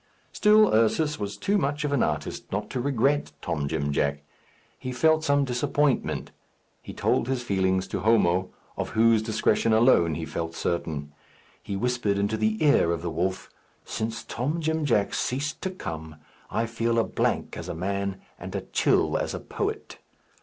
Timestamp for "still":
0.33-0.73